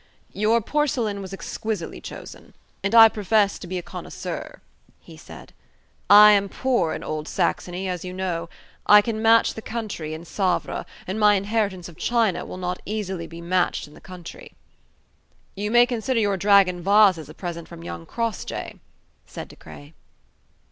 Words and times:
"Your 0.33 0.61
porcelain 0.61 1.21
was 1.21 1.31
exquisitely 1.31 2.01
chosen, 2.01 2.55
and 2.83 2.95
I 2.95 3.07
profess 3.07 3.59
to 3.59 3.67
be 3.67 3.77
a 3.77 3.83
connoisseur," 3.83 4.59
he 4.99 5.15
said. 5.15 5.53
"I 6.09 6.31
am 6.31 6.49
poor 6.49 6.93
in 6.95 7.03
Old 7.03 7.27
Saxony, 7.27 7.87
as 7.87 8.03
you 8.03 8.11
know; 8.11 8.49
I 8.87 9.03
can 9.03 9.21
match 9.21 9.53
the 9.53 9.61
country 9.61 10.15
in 10.15 10.25
Savres, 10.25 10.85
and 11.05 11.19
my 11.19 11.35
inheritance 11.35 11.87
of 11.87 11.97
China 11.97 12.47
will 12.47 12.57
not 12.57 12.81
easily 12.83 13.27
be 13.27 13.41
matched 13.41 13.87
in 13.87 13.93
the 13.93 14.01
country." 14.01 14.53
"You 15.53 15.69
may 15.69 15.85
consider 15.85 16.19
your 16.19 16.35
Dragon 16.35 16.81
vases 16.81 17.29
a 17.29 17.35
present 17.35 17.67
from 17.67 17.83
young 17.83 18.07
Crossjay," 18.07 18.79
said 19.27 19.49
De 19.49 19.55
Craye. 19.55 19.93